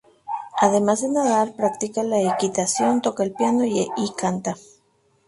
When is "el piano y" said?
3.23-3.85